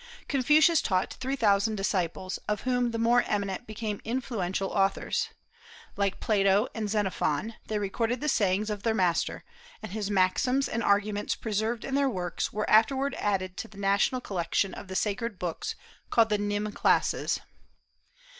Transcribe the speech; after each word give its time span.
"Confucius 0.27 0.81
taught 0.81 1.13
three 1.13 1.35
thousand 1.35 1.75
disciples, 1.75 2.39
of 2.47 2.61
whom 2.61 2.89
the 2.89 2.97
more 2.97 3.21
eminent 3.27 3.67
became 3.67 4.01
influential 4.03 4.71
authors. 4.71 5.29
Like 5.95 6.19
Plato 6.19 6.67
and 6.73 6.89
Xenophon, 6.89 7.53
they 7.67 7.77
recorded 7.77 8.19
the 8.19 8.27
sayings 8.27 8.71
of 8.71 8.81
their 8.81 8.95
master, 8.95 9.43
and 9.79 9.91
his 9.91 10.09
maxims 10.09 10.67
and 10.67 10.81
arguments 10.81 11.35
preserved 11.35 11.85
in 11.85 11.93
their 11.93 12.09
works 12.09 12.51
were 12.51 12.67
afterward 12.67 13.13
added 13.19 13.57
to 13.57 13.67
the 13.67 13.77
national 13.77 14.21
collection 14.21 14.73
of 14.73 14.87
the 14.87 14.95
sacred 14.95 15.37
books 15.37 15.75
called 16.09 16.29
the 16.29 16.39
'Nim 16.39 16.71
Classes.'" 16.71 17.39